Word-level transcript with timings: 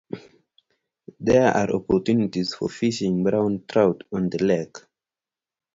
There 1.19 1.47
are 1.51 1.71
opportunities 1.75 2.55
for 2.55 2.69
fishing 2.69 3.23
brown 3.23 3.65
trout 3.67 4.01
on 4.11 4.31
the 4.31 4.43
lake. 4.43 4.77